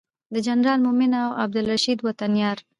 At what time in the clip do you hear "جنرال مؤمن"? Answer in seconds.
0.47-1.11